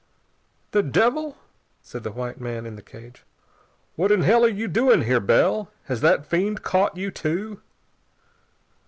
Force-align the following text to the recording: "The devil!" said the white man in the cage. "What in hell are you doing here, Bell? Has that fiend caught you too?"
"The 0.71 0.81
devil!" 0.81 1.37
said 1.83 2.01
the 2.01 2.09
white 2.11 2.41
man 2.41 2.65
in 2.65 2.75
the 2.75 2.81
cage. 2.81 3.23
"What 3.95 4.11
in 4.11 4.21
hell 4.23 4.43
are 4.43 4.47
you 4.49 4.67
doing 4.67 5.03
here, 5.03 5.19
Bell? 5.19 5.69
Has 5.83 6.01
that 6.01 6.25
fiend 6.25 6.63
caught 6.63 6.97
you 6.97 7.11
too?" 7.11 7.61